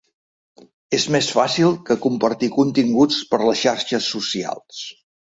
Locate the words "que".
1.89-1.97